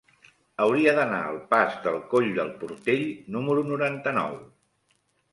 Hauria 0.63 0.93
d'anar 0.99 1.17
al 1.25 1.35
pas 1.51 1.75
del 1.83 1.99
Coll 2.13 2.29
del 2.37 2.49
Portell 2.61 3.03
número 3.35 3.65
noranta-nou. 3.69 4.33